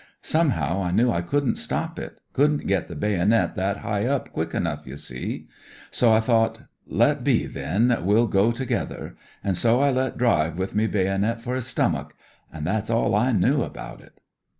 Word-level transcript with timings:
Some 0.23 0.49
how 0.57 0.81
I 0.81 0.89
knew 0.89 1.11
I 1.11 1.21
couldn't 1.21 1.57
stop 1.57 1.99
it— 1.99 2.19
couldn't 2.33 2.65
get 2.65 2.87
the 2.87 2.95
baynit 2.95 3.53
that 3.53 3.77
high 3.77 4.07
up 4.07 4.31
quick 4.33 4.55
enough, 4.55 4.87
ye 4.87 4.95
see. 4.95 5.47
So 5.91 6.11
I 6.11 6.19
thought,' 6.19 6.61
Let 7.03 7.23
be, 7.23 7.45
then, 7.45 7.95
we'll 8.01 8.25
go 8.25 8.51
together.' 8.51 9.15
An' 9.43 9.53
so 9.53 9.79
I 9.79 9.91
let 9.91 10.17
drive 10.17 10.57
wi' 10.57 10.69
me 10.73 10.87
baynit 10.87 11.39
for 11.39 11.53
his 11.53 11.67
stomach. 11.67 12.15
An' 12.51 12.63
that's 12.63 12.89
all 12.89 13.13
I 13.13 13.31
knew 13.31 13.61
about 13.61 14.01
it." 14.01 14.19